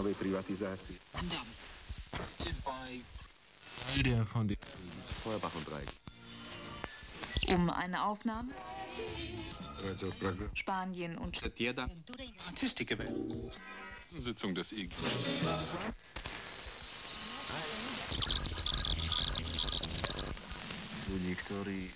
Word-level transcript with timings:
malej 0.00 0.14
privatizácii. 0.14 0.96
Feuerbach 5.22 5.54
und 5.54 5.66
Dreieck. 5.68 5.88
Um 7.48 7.70
eine 7.70 8.04
Aufnahme 8.04 8.52
Spanien 10.54 11.18
und 11.18 11.36
Statistik 11.36 12.96
Sitzung 14.24 14.54
des 14.54 14.72
IG. 14.72 14.94
Niektórzy 21.26 21.90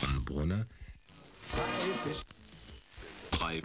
Von 0.00 0.24
Brunner. 0.24 0.66
Drei. 3.30 3.62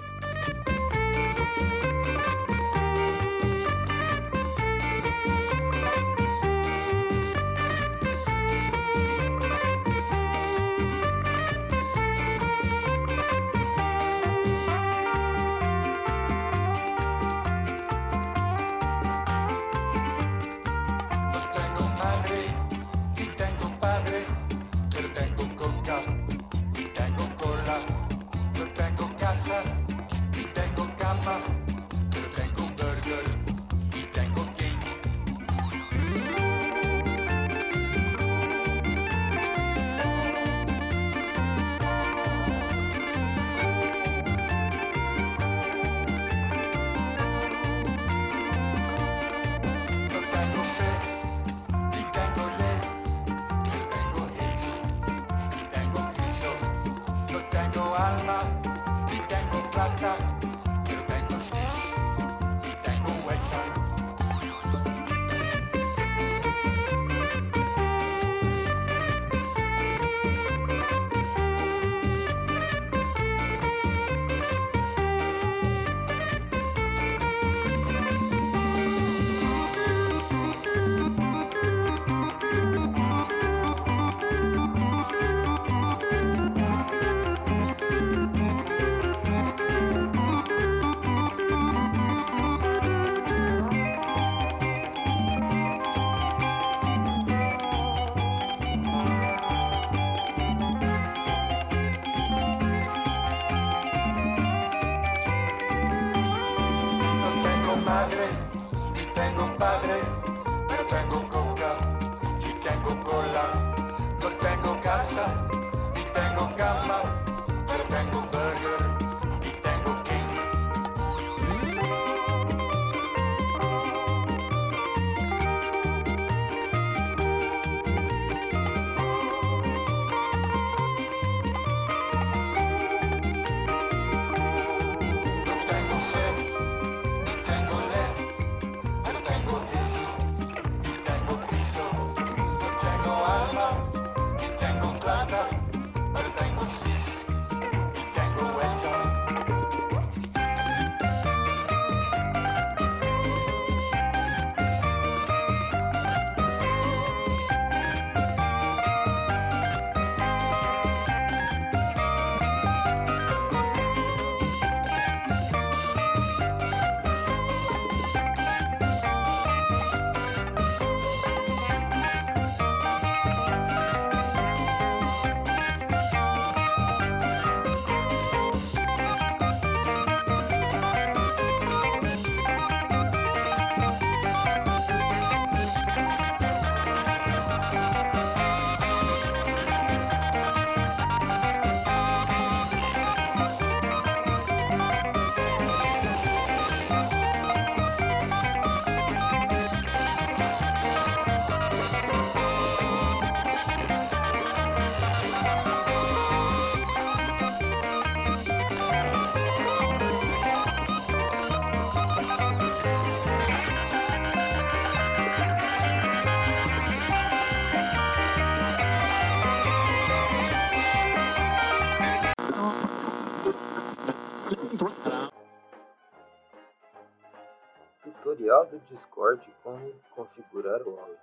Tutorial 228.63 228.65
do 228.65 228.79
Discord 228.79 229.55
como 229.63 229.93
configurar 230.11 230.81
o 230.83 230.99
áudio. 230.99 231.19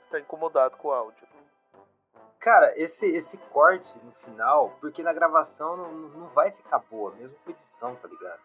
Você 0.00 0.10
tá 0.10 0.20
incomodado 0.20 0.76
com 0.76 0.88
o 0.88 0.92
áudio. 0.92 1.26
Cara, 2.38 2.76
esse, 2.76 3.06
esse 3.06 3.36
corte 3.38 3.98
no 4.04 4.12
final, 4.12 4.76
porque 4.80 5.02
na 5.02 5.12
gravação 5.12 5.76
não, 5.76 5.92
não 5.92 6.28
vai 6.28 6.50
ficar 6.50 6.78
boa, 6.78 7.12
mesmo 7.12 7.38
com 7.38 7.50
edição, 7.50 7.94
tá 7.96 8.08
ligado? 8.08 8.40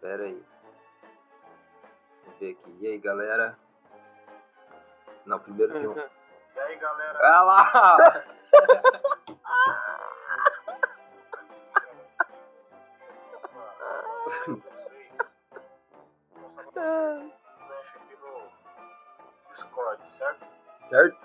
Pera 0.00 0.24
aí. 0.24 0.44
Vamos 2.24 2.40
ver 2.40 2.52
aqui. 2.52 2.78
E 2.80 2.86
aí, 2.86 2.98
galera? 2.98 3.58
Não, 5.26 5.38
primeiro 5.38 5.72
tem 5.72 5.86
um. 5.86 5.94
E 6.54 6.60
aí, 6.60 6.76
galera? 6.76 7.18
Ah 7.22 7.42
lá! 7.42 8.24
Discord, 19.72 19.98
certo? 20.18 20.44
certo? 20.90 21.16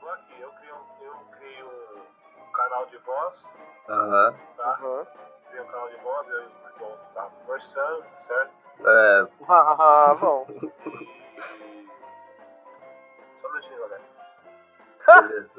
Tô 0.00 0.08
aqui, 0.08 0.40
eu 0.40 0.50
criei 0.52 0.72
um, 0.72 0.86
eu 1.02 1.12
criei 1.36 1.62
um 1.64 2.52
canal 2.52 2.86
de 2.86 2.96
voz, 2.98 3.44
Aham. 3.90 4.34
tá? 4.56 4.64
Aham. 4.70 5.06
Criei 5.48 5.62
um 5.62 5.66
canal 5.66 5.88
de 5.90 5.96
voz, 5.96 6.28
eu 6.28 6.42
e 6.42 6.46
o 6.46 6.78
João 6.78 6.98
tava 7.14 7.30
conversando, 7.30 8.04
certo? 8.26 8.52
É, 8.86 9.28
Ah, 9.48 10.14
bom. 10.18 10.46
E. 10.48 10.70
Só 13.42 13.48
um 13.48 13.52
minutinho, 13.52 13.80
galera. 13.80 14.02
beleza. 15.22 15.50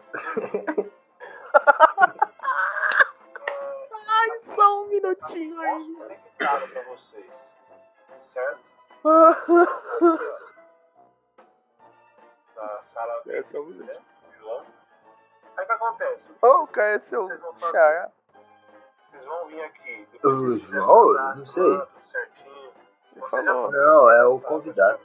Só 4.55 4.81
um 4.81 4.87
minutinho 4.87 5.55
Posso 5.55 5.93
conectado 5.95 6.67
pra 6.71 6.81
vocês, 6.83 7.31
certo? 8.33 8.61
Na 12.81 12.85
sala 12.85 13.13
É, 13.27 13.41
um 13.59 13.63
minutinho. 13.65 13.85
né? 13.85 13.93
João. 14.39 14.65
Aí 15.55 15.63
o 15.63 15.67
que 15.67 15.71
acontece? 15.71 16.29
Ô, 16.41 16.65
cara, 16.67 16.87
é 16.95 16.99
seu 16.99 17.27
Vocês 17.27 17.39
vão 17.39 17.53
fazer. 17.53 18.09
Vocês 19.11 19.25
vão 19.25 19.45
vir 19.47 19.61
aqui. 19.63 20.07
O 20.09 20.11
Depois 20.13 20.37
vocês 20.39 20.61
fizeram 20.63 20.85
João? 20.85 21.05
o 21.05 21.13
cadastro 21.13 21.39
Não 21.39 21.45
sei. 21.45 21.87
certinho. 22.05 22.73
Você 23.17 23.43
já. 23.43 23.53
Não, 23.53 24.09
é 24.09 24.25
o 24.25 24.39
convidado. 24.39 24.99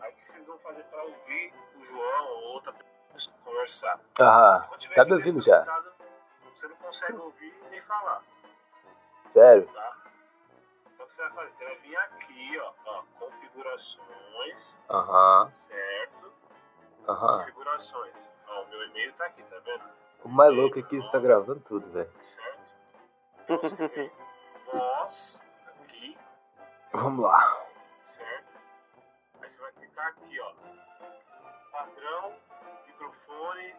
Aí 0.00 0.12
o 0.12 0.14
que 0.14 0.24
vocês 0.24 0.46
vão 0.46 0.58
fazer 0.58 0.84
pra 0.84 1.02
ouvir 1.02 1.52
o 1.80 1.84
João 1.84 2.26
ou 2.28 2.42
outra 2.54 2.72
pessoa 3.12 3.36
conversar? 3.44 4.00
Aham. 4.20 4.68
Tá 4.94 5.04
me 5.04 5.12
ouvindo 5.14 5.40
já? 5.40 5.64
Você 6.54 6.68
não 6.68 6.76
consegue 6.76 7.16
ouvir 7.16 7.60
nem 7.70 7.82
falar, 7.82 8.22
Sério? 9.30 9.66
tá? 9.72 9.96
Que 11.10 11.14
você 11.16 11.22
vai 11.22 11.30
fazer? 11.32 11.50
Você 11.50 11.64
vai 11.64 11.76
vir 11.78 11.96
aqui, 11.96 12.58
ó, 12.60 12.72
ó 12.86 13.02
configurações, 13.18 14.78
Aham. 14.88 15.50
certo? 15.52 16.32
Aham. 17.08 17.38
Configurações. 17.40 18.30
Ó, 18.46 18.62
o 18.62 18.68
meu 18.68 18.82
e-mail 18.86 19.12
tá 19.14 19.26
aqui, 19.26 19.42
tá 19.42 19.58
vendo? 19.58 19.90
O 20.22 20.28
mais 20.28 20.54
louco 20.54 20.78
é 20.78 20.82
que 20.82 20.96
você 21.02 21.10
tá 21.10 21.18
gravando 21.18 21.58
tudo, 21.62 21.90
velho. 21.90 22.12
Certo? 22.22 22.60
Então 23.40 23.58
você 23.58 23.88
vem 23.88 24.12
voz 24.72 25.42
aqui, 25.66 26.16
Vamos 26.92 27.24
lá. 27.24 27.66
certo? 28.04 28.60
Aí 29.42 29.50
você 29.50 29.60
vai 29.60 29.72
clicar 29.72 30.06
aqui, 30.06 30.40
ó. 30.40 30.52
Padrão, 31.72 32.36
microfone, 32.86 33.74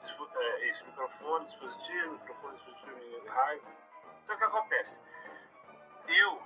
dispo- 0.00 0.30
é, 0.36 0.68
esse 0.68 0.84
microfone, 0.84 1.44
dispositivo, 1.46 2.12
microfone, 2.12 2.54
dispositivo, 2.54 3.26
raio. 3.30 3.62
Então 4.22 4.36
o 4.36 4.38
que 4.38 4.44
acontece? 4.44 5.00
Eu 6.08 6.40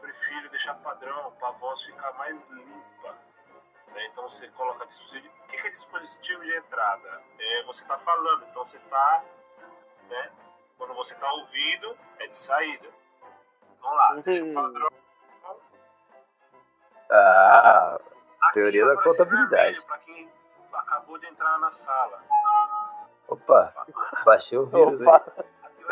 prefiro 0.00 0.48
deixar 0.50 0.74
padrão 0.76 1.32
para 1.38 1.48
a 1.48 1.52
voz 1.52 1.82
ficar 1.82 2.12
mais 2.14 2.42
limpa. 2.50 3.14
né? 3.88 4.06
Então 4.06 4.28
você 4.28 4.48
coloca 4.48 4.86
dispositivo. 4.86 5.34
O 5.44 5.46
que 5.48 5.56
é 5.56 5.70
dispositivo 5.70 6.42
de 6.42 6.56
entrada? 6.56 7.22
É, 7.38 7.62
você 7.64 7.82
está 7.82 7.98
falando, 7.98 8.44
então 8.50 8.64
você 8.64 8.76
está. 8.76 9.22
Né? 10.08 10.30
Quando 10.78 10.94
você 10.94 11.14
está 11.14 11.30
ouvindo, 11.32 11.96
é 12.18 12.26
de 12.26 12.36
saída. 12.36 12.88
Vamos 13.80 13.96
lá, 13.96 14.14
deixa 14.24 14.44
o 14.44 14.54
padrão. 14.54 14.88
Ah, 17.10 17.98
Aqui 18.42 18.54
Teoria 18.54 18.86
da 18.86 19.02
contabilidade. 19.02 19.80
Pra 19.82 19.98
quem 19.98 20.30
acabou 20.72 21.18
de 21.18 21.26
entrar 21.26 21.58
na 21.58 21.70
sala. 21.70 22.22
opa. 23.28 23.72
Baixei 24.24 24.58
o 24.58 24.66
vírus 24.66 25.00
aí. 25.00 25.06
Opa. 25.06 25.32
Aqui 25.62 25.84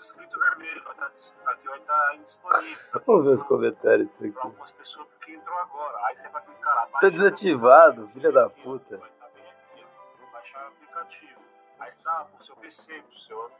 escrito 0.00 0.38
vermelho, 0.38 0.82
vai 0.84 0.92
estar, 0.92 1.06
aqui 1.52 1.68
vai 1.68 1.78
estar 1.78 2.14
indisponível 2.16 2.78
Vamos 3.06 3.24
ver 3.24 3.32
os 3.32 3.42
comentários 3.42 4.08
disso 4.08 4.18
para 4.18 4.28
aqui. 4.28 4.38
algumas 4.48 4.72
pessoas 4.72 5.08
que 5.24 5.32
entrou 5.32 5.58
agora. 5.58 5.98
Aí 6.06 6.16
você 6.16 6.28
vai 6.28 6.42
clicar 6.44 6.74
lá. 6.74 6.86
Tá 7.00 7.08
desativado, 7.08 8.08
filha 8.08 8.32
da 8.32 8.48
puta. 8.50 8.96
Vai 8.96 9.08
estar 9.10 9.28
bem 9.28 9.44
aqui, 9.44 9.84
ó. 9.84 10.32
Baixar 10.32 10.64
o 10.64 10.68
aplicativo. 10.68 11.40
Aí 11.78 11.90
está 11.90 12.24
pro 12.24 12.44
seu 12.44 12.56
PC, 12.56 13.02
pro 13.02 13.18
seu 13.20 13.50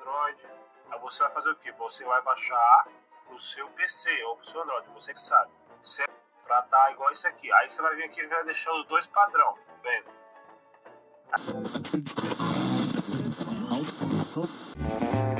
Android. 0.00 0.46
Aí 0.90 0.98
você 1.00 1.22
vai 1.22 1.32
fazer 1.32 1.50
o 1.50 1.56
quê? 1.56 1.72
Você 1.78 2.04
vai 2.04 2.22
baixar 2.22 2.88
pro 3.26 3.40
seu 3.40 3.66
PC 3.70 4.22
ou 4.24 4.36
pro 4.36 4.46
seu 4.46 4.62
Android, 4.62 4.88
você 4.94 5.12
que 5.12 5.20
sabe. 5.20 5.50
Certo? 5.82 6.12
Pra 6.44 6.60
estar 6.60 6.92
igual 6.92 7.10
isso 7.12 7.26
aqui. 7.26 7.52
Aí 7.52 7.68
você 7.70 7.80
vai 7.80 7.96
vir 7.96 8.04
aqui 8.04 8.20
e 8.20 8.26
vai 8.26 8.44
deixar 8.44 8.72
os 8.74 8.86
dois 8.86 9.06
padrão, 9.06 9.54
tá 9.54 9.72
vendo? 9.82 10.24
O 14.36 15.33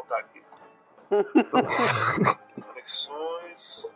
voltar 0.00 0.18
aqui. 0.18 0.42
Conexões. 2.66 3.86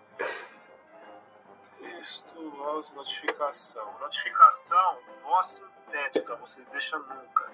Texto, 1.80 2.50
voz, 2.50 2.92
notificação. 2.92 3.99
Notificação, 4.00 4.99
voz 5.23 5.46
sintética, 5.46 6.37
vocês 6.37 6.66
deixam 6.68 7.00
nunca. 7.00 7.52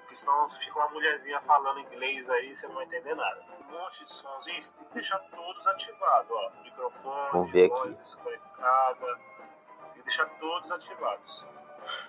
Porque 0.00 0.14
senão 0.16 0.48
fica 0.50 0.78
uma 0.78 0.88
mulherzinha 0.90 1.40
falando 1.42 1.80
inglês 1.80 2.28
aí, 2.30 2.54
você 2.54 2.66
não 2.66 2.74
vai 2.76 2.84
entender 2.84 3.14
nada. 3.14 3.44
Um 3.60 3.64
monte 3.72 4.04
de 4.04 4.12
sonzinhos, 4.12 4.70
tem 4.70 4.84
que 4.86 4.94
deixar 4.94 5.18
todos 5.18 5.66
ativados, 5.66 6.30
ó. 6.30 6.50
Microfone, 6.62 7.30
Vamos 7.32 7.52
ver 7.52 7.68
voz 7.68 7.90
aqui. 7.90 7.98
desconectada. 8.00 9.06
Tem 9.16 9.92
que 9.94 10.02
deixar 10.02 10.26
todos 10.38 10.72
ativados. 10.72 11.46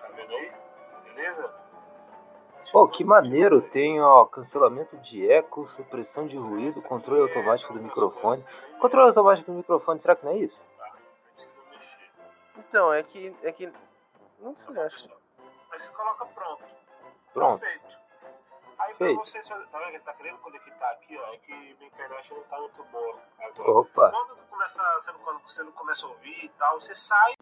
Tá 0.01 0.07
vendo 0.09 0.33
aí? 0.33 0.51
Beleza? 1.03 1.53
Pô, 2.71 2.87
que 2.87 3.03
maneiro. 3.03 3.61
Tem, 3.61 4.01
ó, 4.01 4.25
cancelamento 4.25 4.97
de 4.97 5.29
eco, 5.29 5.65
supressão 5.67 6.27
de 6.27 6.37
ruído, 6.37 6.81
controle 6.81 7.21
automático 7.21 7.73
do 7.73 7.81
microfone. 7.81 8.45
Controle 8.79 9.09
automático 9.09 9.51
do 9.51 9.57
microfone, 9.57 9.99
será 9.99 10.15
que 10.15 10.25
não 10.25 10.31
é 10.31 10.37
isso? 10.37 10.63
Tá, 10.77 10.85
não 10.85 11.33
precisa 11.33 11.61
mexer. 11.71 12.11
Então, 12.57 12.93
é 12.93 13.03
que. 13.03 13.35
É 13.43 13.51
que. 13.51 13.71
Não 14.39 14.55
sei, 14.55 14.77
acho 14.79 15.09
Aí 15.71 15.79
você 15.79 15.89
coloca 15.89 16.25
pronto. 16.27 16.63
Pronto. 17.33 17.59
Feito. 17.59 17.99
Aí 18.79 18.93
pra 18.95 19.13
você, 19.13 19.39
tá 19.41 19.55
vendo 19.55 19.89
que 19.89 19.95
ele 19.95 19.99
tá 19.99 20.13
querendo 20.13 20.37
conectar 20.37 20.89
aqui, 20.91 21.17
ó, 21.17 21.33
é 21.33 21.37
que 21.37 21.51
minha 21.51 21.87
internet 21.87 22.33
não 22.33 22.43
tá 22.43 22.59
muito 22.59 22.83
boa. 22.85 23.19
Agora. 23.39 23.71
Opa. 23.71 24.11
Quando 24.11 24.37
começa, 24.49 24.81
você 25.01 25.11
não, 25.11 25.19
quando 25.19 25.41
você 25.41 25.63
não 25.63 25.71
começa 25.73 26.05
a 26.05 26.09
ouvir 26.09 26.45
e 26.45 26.49
tal, 26.49 26.79
você 26.79 26.95
sai 26.95 27.33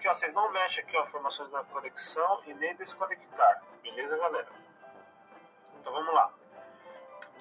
aqui, 0.00 0.08
ó, 0.08 0.14
vocês 0.14 0.32
não 0.32 0.50
mexem 0.50 0.82
aqui, 0.82 0.96
ó, 0.96 1.02
informações 1.02 1.52
na 1.52 1.62
conexão 1.64 2.40
e 2.46 2.54
nem 2.54 2.74
desconectar. 2.76 3.62
Beleza, 3.82 4.16
galera? 4.16 4.48
Então 5.78 5.92
vamos 5.92 6.14
lá. 6.14 6.32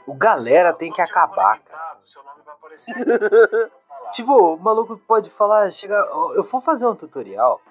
O 0.06 0.14
galera 0.14 0.74
tem 0.74 0.92
que 0.92 1.02
acabar, 1.02 1.62
Seu 2.04 2.24
nome 2.24 2.42
vai 2.44 2.54
aparecer 2.56 2.92
aqui, 2.96 3.06
você. 3.30 3.72
Tipo, 4.12 4.56
o 4.56 4.58
maluco 4.58 4.98
pode 4.98 5.30
falar, 5.32 5.72
chega, 5.72 5.96
eu 6.36 6.44
vou 6.44 6.62
fazer 6.62 6.86
um 6.86 6.96
tutorial. 6.96 7.62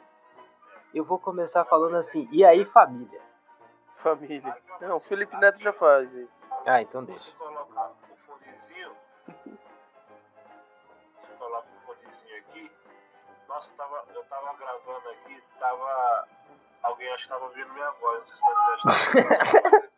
Eu 0.95 1.05
vou 1.05 1.19
começar 1.19 1.65
falando 1.65 1.97
assim, 1.97 2.27
e 2.33 2.45
aí 2.45 2.65
família? 2.65 3.21
Família. 3.97 4.57
Não, 4.81 4.97
o 4.97 5.01
Felipe 5.01 5.37
Neto 5.37 5.59
já 5.61 5.73
faz 5.73 6.11
isso. 6.15 6.33
Ah, 6.65 6.81
então 6.81 7.05
Você 7.05 7.13
deixa. 7.13 7.31
colocar 7.33 7.91
o 8.11 8.17
fonezinho. 8.27 8.93
Nossa, 13.49 13.71
eu 13.71 13.77
tava, 13.77 14.05
eu 14.15 14.25
tava 14.25 14.53
gravando 14.55 15.09
aqui, 15.11 15.43
tava. 15.59 16.29
Alguém 16.83 17.13
acho 17.13 17.25
que 17.25 17.29
tava 17.31 17.45
ouvindo 17.47 17.73
minha 17.73 17.91
voz, 17.93 18.19
não 18.21 18.27
sei 18.27 18.37
se 18.37 18.43
tá 18.43 18.77
dizendo. 18.85 19.89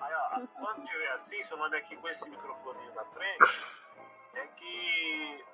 Aí, 0.00 0.12
ó, 0.14 0.40
quando 0.60 0.84
tiver 0.84 1.10
assim, 1.12 1.42
seu 1.44 1.56
nome 1.56 1.76
aqui 1.76 1.96
com 1.96 2.08
esse 2.08 2.28
microfoninho 2.28 2.94
na 2.94 3.04
frente, 3.06 3.66
é 4.34 4.46
que 4.48 5.44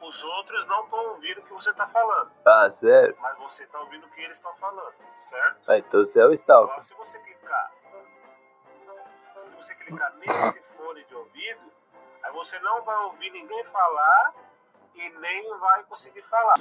os 0.00 0.24
outros 0.24 0.66
não 0.66 0.84
estão 0.84 0.98
ouvindo 1.10 1.40
o 1.40 1.42
que 1.44 1.52
você 1.52 1.72
tá 1.74 1.86
falando, 1.86 2.30
Ah, 2.46 2.70
sério? 2.70 3.16
mas 3.20 3.38
você 3.38 3.66
tá 3.66 3.80
ouvindo 3.80 4.06
o 4.06 4.10
que 4.10 4.20
eles 4.20 4.36
estão 4.36 4.54
falando, 4.56 4.92
certo? 5.16 5.70
Ah, 5.70 5.78
então 5.78 6.00
você 6.04 6.20
é 6.20 6.26
o 6.26 6.32
Stalker. 6.34 6.70
Agora, 6.70 6.82
se 6.82 6.94
você 6.94 7.18
clicar, 7.20 7.72
se 9.36 9.54
você 9.54 9.74
clicar 9.76 10.12
nesse 10.14 10.62
fone 10.76 11.04
de 11.04 11.14
ouvido, 11.14 11.72
aí 12.24 12.32
você 12.32 12.58
não 12.60 12.82
vai 12.84 12.96
ouvir 13.04 13.30
ninguém 13.30 13.64
falar 13.64 14.34
e 14.94 15.10
nem 15.20 15.58
vai 15.58 15.82
conseguir 15.84 16.22
falar. 16.22 16.54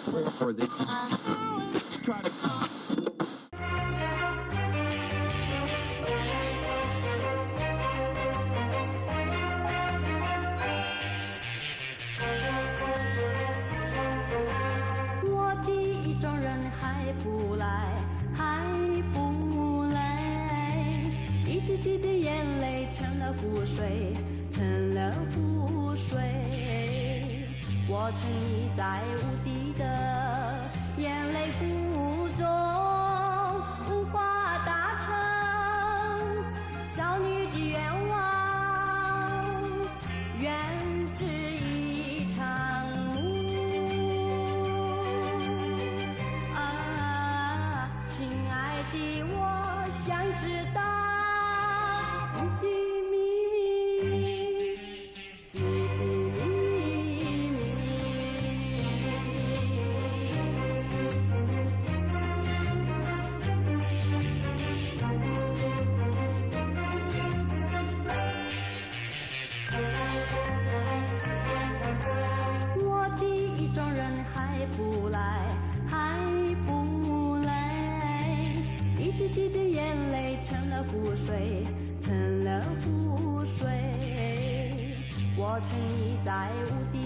Eu 85.71 87.02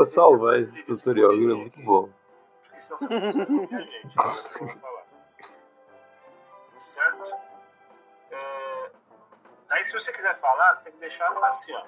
vou 0.00 0.06
salvar 0.06 0.58
esse 0.58 0.82
tutorial, 0.82 1.32
ele 1.32 1.52
é 1.52 1.54
muito 1.54 1.80
bom. 1.80 2.08
Porque 2.62 2.80
senão 2.80 2.98
você 2.98 3.08
não 3.08 3.18
a 3.64 3.80
gente. 3.82 4.16
né? 4.16 4.76
Falar. 4.80 5.06
Certo? 6.78 7.24
É, 8.30 8.90
Aí 9.68 9.84
se 9.84 9.92
você 9.92 10.10
quiser 10.12 10.38
falar, 10.40 10.74
você 10.76 10.84
tem 10.84 10.92
que 10.94 10.98
deixar 10.98 11.30
assim, 11.46 11.74
ó. 11.74 11.82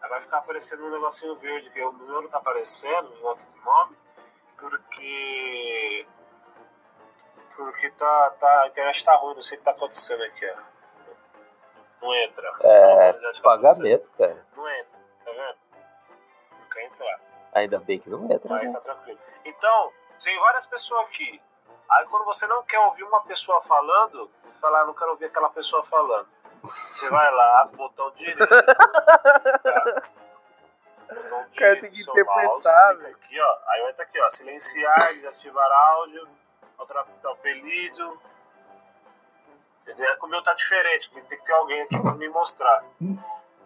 Aí 0.00 0.08
vai 0.08 0.20
ficar 0.20 0.38
aparecendo 0.38 0.86
um 0.86 0.90
negocinho 0.90 1.34
verde, 1.36 1.70
que 1.70 1.82
o 1.82 1.92
meu 1.92 2.22
não 2.22 2.28
tá 2.28 2.38
aparecendo 2.38 3.12
em 3.12 3.20
do 3.20 3.64
nome, 3.64 3.96
porque. 4.56 6.06
Porque 7.56 7.90
tá, 7.90 8.30
tá, 8.40 8.62
a 8.62 8.68
internet 8.68 9.04
tá 9.04 9.16
ruim, 9.16 9.34
não 9.34 9.42
sei 9.42 9.56
o 9.56 9.58
que 9.58 9.64
tá 9.64 9.72
acontecendo 9.72 10.22
aqui, 10.22 10.46
ó. 10.46 10.70
Não 12.00 12.14
entra. 12.14 12.50
É, 12.60 13.12
Não, 13.12 13.32
tá 13.32 13.40
pagamento, 13.42 14.08
cara. 14.16 14.46
Não 14.56 14.66
Ainda 17.54 17.78
bem 17.80 17.98
que 17.98 18.08
não 18.08 18.24
entra, 18.30 18.48
Mas 18.48 18.72
né? 18.72 18.78
tá 18.78 18.80
tranquilo. 18.80 19.18
Então, 19.44 19.92
tem 20.22 20.38
várias 20.38 20.66
pessoas 20.66 21.06
aqui. 21.06 21.40
Aí 21.90 22.04
quando 22.06 22.24
você 22.24 22.46
não 22.46 22.62
quer 22.62 22.78
ouvir 22.78 23.02
uma 23.02 23.20
pessoa 23.22 23.60
falando, 23.62 24.30
você 24.44 24.54
fala, 24.60 24.80
ah, 24.82 24.84
não 24.86 24.94
quero 24.94 25.10
ouvir 25.10 25.24
aquela 25.26 25.50
pessoa 25.50 25.82
falando. 25.84 26.28
Você 26.90 27.08
vai 27.08 27.32
lá, 27.32 27.64
botão 27.72 28.10
direito. 28.12 28.46
tá? 28.46 30.02
Botão 31.10 31.40
O 31.40 31.54
cara 31.56 31.80
tem 31.80 31.90
que 31.90 32.02
interpretar, 32.02 32.96
velho. 32.98 33.16
aqui, 33.16 33.40
ó. 33.40 33.58
Aí 33.66 33.82
vai 33.82 33.90
estar 33.90 34.02
aqui, 34.04 34.20
ó. 34.20 34.30
Silenciar, 34.30 35.14
desativar 35.14 35.72
áudio, 35.72 36.28
outra 36.78 37.04
apelido. 37.24 38.20
Entendeu? 39.82 40.08
É 40.08 40.18
o 40.22 40.26
meu 40.28 40.42
tá 40.42 40.52
diferente, 40.54 41.10
tem 41.10 41.24
que 41.24 41.36
ter 41.44 41.52
alguém 41.52 41.82
aqui 41.82 41.98
pra 42.00 42.12
me 42.12 42.28
mostrar. 42.28 42.84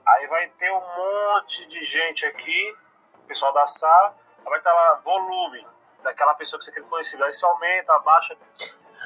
Aí 0.07 0.27
vai 0.29 0.49
ter 0.51 0.71
um 0.73 0.81
monte 0.97 1.67
de 1.67 1.83
gente 1.85 2.25
aqui, 2.25 2.77
o 3.25 3.27
pessoal 3.27 3.53
da 3.53 3.67
sala, 3.67 4.15
aí 4.39 4.45
vai 4.45 4.59
estar 4.59 4.73
lá 4.73 4.95
volume 5.05 5.67
daquela 6.03 6.35
pessoa 6.35 6.59
que 6.59 6.65
você 6.67 6.73
quer 6.73 6.83
conhecer. 6.83 7.23
Aí 7.23 7.33
você 7.33 7.45
aumenta, 7.47 7.95
abaixa. 7.95 8.37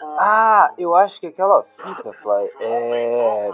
o- 0.03 0.17
Ah, 0.19 0.73
eu 0.79 0.95
acho 0.95 1.19
que 1.21 1.27
aquela 1.29 1.63
fita, 1.65 2.13
Fly, 2.13 2.51
é 2.61 3.51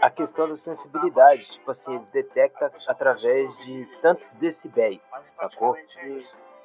a 0.00 0.10
questão 0.10 0.48
da 0.48 0.56
sensibilidade. 0.56 1.50
Tipo 1.50 1.70
assim, 1.70 1.94
ele 1.94 2.06
detecta 2.12 2.72
através 2.88 3.56
de 3.58 3.86
tantos 4.00 4.32
decibéis, 4.34 5.02
sacou? 5.22 5.76
é. 5.76 6.22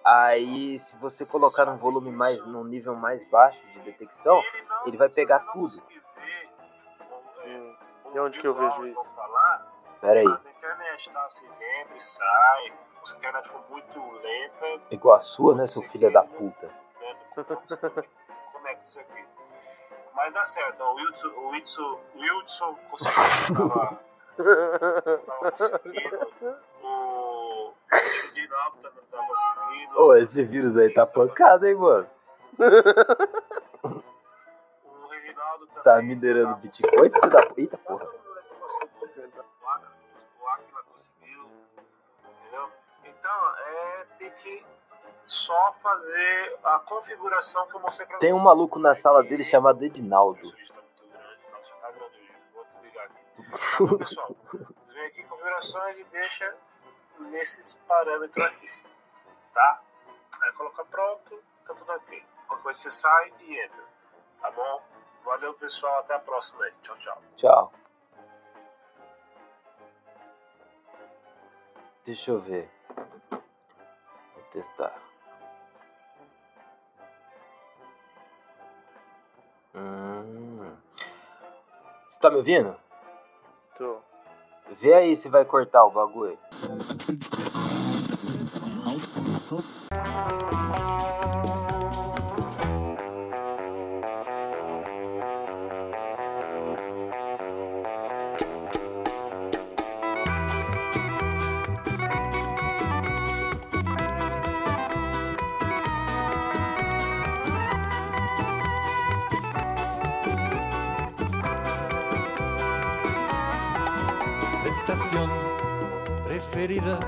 Aí, 0.07 0.77
se 0.77 0.95
você 0.97 1.25
colocar 1.25 1.65
num 1.65 1.77
volume 1.77 2.11
mais, 2.11 2.45
num 2.45 2.63
nível 2.63 2.93
mais 2.95 3.23
baixo 3.29 3.59
de 3.73 3.79
detecção, 3.79 4.39
ele 4.85 4.97
vai 4.97 5.09
pegar 5.09 5.39
tudo. 5.51 5.81
é, 7.43 7.47
Hum. 7.47 7.75
E 8.13 8.19
onde 8.19 8.39
que 8.39 8.47
eu 8.47 8.53
vejo 8.53 8.85
isso? 8.87 9.15
Pera 10.01 10.19
aí. 10.19 10.25
na 10.27 10.39
internet, 10.51 11.09
tá? 11.11 11.27
Vocês 11.29 11.51
entram 11.81 11.97
e 11.97 12.01
saem. 12.01 12.73
Se 13.05 13.13
a 13.13 13.17
internet 13.17 13.47
for 13.49 13.63
muito 13.69 13.99
lenta, 14.23 14.81
Igual 14.89 15.15
a 15.15 15.19
sua, 15.19 15.53
né, 15.55 15.67
seu 15.67 15.83
filho 15.83 16.11
da 16.11 16.23
puta? 16.23 16.69
Conecta 17.35 18.83
isso 18.83 18.99
aqui. 18.99 19.23
Mas 20.15 20.33
dá 20.33 20.43
certo, 20.43 20.81
ó, 20.81 20.93
o 20.93 20.95
Wilson, 20.95 21.27
o 21.27 21.49
Wilson, 21.49 21.99
o 22.15 22.19
Wilson 22.19 22.75
conseguiu, 22.89 23.69
tava, 23.69 23.99
tava 25.25 25.51
conseguindo. 25.51 26.29
O 26.81 27.73
Dinaldo 28.33 28.77
também 28.81 29.03
não 29.03 29.07
tava 29.11 29.27
conseguindo. 29.27 30.01
Ô, 30.01 30.15
esse 30.15 30.43
vírus 30.43 30.77
aí 30.77 30.91
tá 30.93 31.05
pancado, 31.05 31.67
hein, 31.67 31.75
mano? 31.75 32.07
O 34.83 35.07
Reginaldo 35.09 35.67
também. 35.67 35.83
Tá 35.83 36.01
minerando 36.01 36.55
Bitcoin? 36.55 37.11
Eita 37.57 37.77
porra. 37.77 38.24
Que 44.41 44.65
só 45.25 45.73
fazer 45.81 46.59
a 46.63 46.79
configuração 46.79 47.67
que 47.67 47.75
eu 47.75 47.79
mostrei 47.79 48.07
pra 48.07 48.17
Tem 48.19 48.33
um 48.33 48.39
maluco 48.39 48.77
na 48.79 48.93
sala 48.93 49.23
dele 49.23 49.43
chamado 49.43 49.83
Edinaldo. 49.83 50.53
Então, 53.73 53.97
pessoal, 53.97 54.35
vêm 54.87 55.05
aqui 55.07 55.21
em 55.21 55.27
configurações 55.27 55.97
e 55.97 56.03
deixa 56.05 56.55
nesses 57.19 57.75
parâmetros 57.87 58.45
aqui. 58.45 58.69
Tá? 59.53 59.81
Aí 60.41 60.51
coloca 60.53 60.85
pronto, 60.85 61.43
tá 61.65 61.73
tudo 61.73 61.91
ok. 61.91 62.25
Qualquer 62.47 62.63
coisa 62.63 62.79
você 62.81 62.91
sai 62.91 63.33
e 63.41 63.59
entra. 63.59 63.83
Tá 64.41 64.51
bom? 64.51 64.83
Valeu, 65.23 65.53
pessoal. 65.55 65.99
Até 65.99 66.13
a 66.13 66.19
próxima 66.19 66.63
aí. 66.65 66.73
Tchau, 66.83 66.97
tchau. 66.97 67.21
Tchau. 67.35 67.73
Deixa 72.05 72.31
eu 72.31 72.39
ver. 72.39 72.74
Testar. 74.55 74.95
Hum. 79.75 80.71
Você 82.07 82.19
tá 82.21 82.29
me 82.29 82.37
ouvindo? 82.37 82.73
Tô. 83.77 83.97
Vê 84.79 84.93
aí 84.93 85.13
se 85.13 85.27
vai 85.27 85.43
cortar 85.43 85.83
o 85.83 85.91
bagulho. 85.91 86.39
Estación 114.87 115.31
preferida 116.27 116.99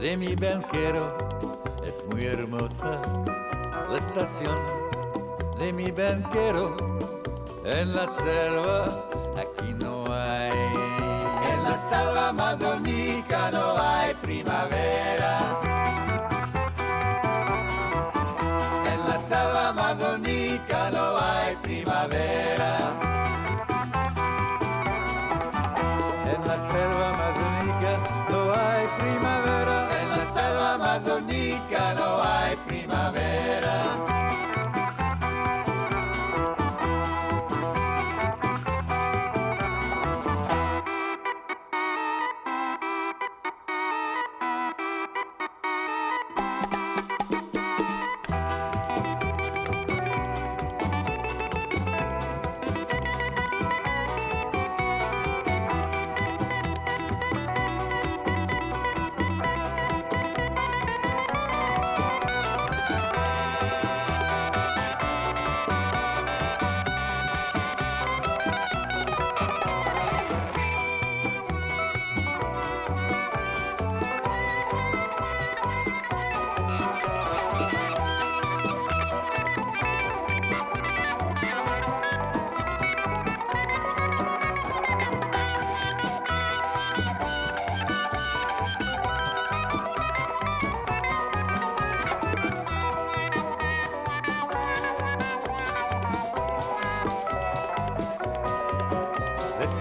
de 0.00 0.16
mi 0.16 0.34
banquero 0.34 1.16
es 1.84 2.04
muy 2.10 2.26
hermosa. 2.26 3.00
La 3.88 3.98
estación 3.98 4.58
de 5.56 5.72
mi 5.72 5.92
banquero 5.92 6.76
en 7.64 7.94
la 7.94 8.08
selva 8.08 9.06
aquí 9.36 9.72
no 9.74 10.02
hay. 10.08 10.50
En 11.52 11.62
la 11.62 11.78
selva 11.88 12.30
amazónica 12.30 13.52
no 13.52 13.78
hay 13.78 14.14
primavera. 14.14 15.60
En 18.92 19.08
la 19.08 19.18
selva 19.18 19.68
amazónica 19.68 20.90
no 20.90 21.16
hay 21.20 21.54
primavera. 21.62 23.23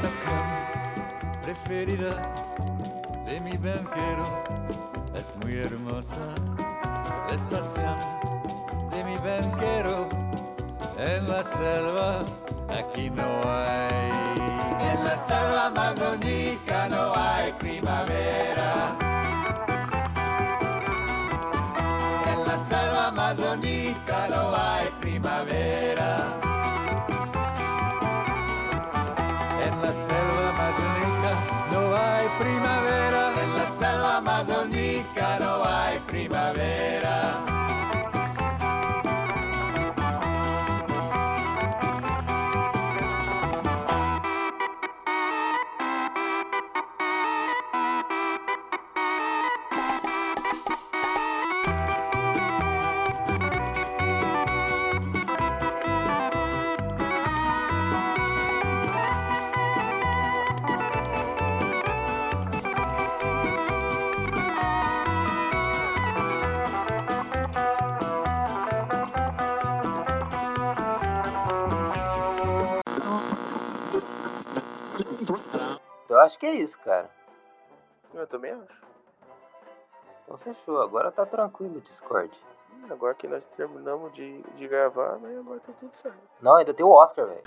La 0.03 0.09
estación 0.09 0.43
preferida 1.43 2.33
de 3.25 3.39
mi 3.39 3.51
banquero 3.51 4.43
es 5.15 5.33
muy 5.41 5.59
hermosa. 5.59 6.27
La 7.29 7.33
estación 7.33 7.97
de 8.91 9.03
mi 9.05 9.15
banquero 9.15 10.09
en 10.97 11.29
la 11.29 11.41
selva 11.45 12.25
aquí 12.69 13.09
no 13.09 13.23
hay. 13.45 14.91
En 14.91 15.05
la 15.05 15.15
selva 15.25 15.67
amazónica 15.67 16.89
no 16.89 17.13
hay 17.15 17.53
primavera. 17.53 18.97
En 22.25 22.45
la 22.45 22.59
selva 22.59 23.07
amazónica 23.07 24.27
no 24.27 24.53
hay 24.53 24.89
primavera. 24.99 26.42
Selva 29.93 30.49
amazónica 30.49 31.31
no 31.71 31.95
hay 31.95 32.27
primavera. 32.39 33.21
En 33.43 33.53
la 33.57 33.67
selva 33.77 34.17
amazónica 34.17 34.62
Eu 76.09 76.19
acho 76.19 76.37
que 76.37 76.45
é 76.45 76.51
isso, 76.53 76.77
cara. 76.79 77.09
Eu 78.13 78.27
também 78.27 78.51
acho. 78.51 78.83
Então 80.23 80.37
fechou. 80.37 80.81
Agora 80.81 81.11
tá 81.11 81.25
tranquilo 81.25 81.77
o 81.77 81.81
Discord. 81.81 82.31
Agora 82.89 83.13
que 83.13 83.27
nós 83.27 83.45
terminamos 83.55 84.13
de, 84.13 84.41
de 84.41 84.67
gravar, 84.67 85.17
né, 85.19 85.37
agora 85.39 85.59
tá 85.61 85.71
tudo 85.79 85.95
certo. 86.01 86.17
Não, 86.41 86.57
ainda 86.57 86.73
tem 86.73 86.85
o 86.85 86.89
Oscar, 86.89 87.25
velho. 87.25 87.41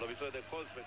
Lovitore 0.00 0.30
de 0.30 0.42
colț 0.50 0.68
pe 0.74 0.80